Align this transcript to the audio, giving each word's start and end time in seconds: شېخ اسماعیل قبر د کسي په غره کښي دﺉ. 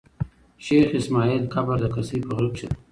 شېخ 0.65 0.87
اسماعیل 0.99 1.43
قبر 1.53 1.77
د 1.83 1.87
کسي 1.95 2.17
په 2.25 2.31
غره 2.35 2.49
کښي 2.53 2.67
دﺉ. 2.67 2.75